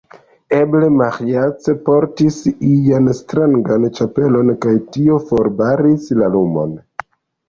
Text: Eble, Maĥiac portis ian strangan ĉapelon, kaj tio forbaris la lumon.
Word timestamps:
Eble, 0.59 0.87
Maĥiac 0.99 1.67
portis 1.89 2.37
ian 2.69 3.09
strangan 3.17 3.85
ĉapelon, 3.99 4.49
kaj 4.65 4.73
tio 4.97 5.19
forbaris 5.29 6.09
la 6.23 6.31
lumon. 6.37 6.73